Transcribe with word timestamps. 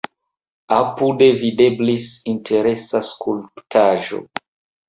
Apude 0.77 1.27
videblis 1.43 2.09
interesa 2.33 3.05
skulptaĵo. 3.13 4.23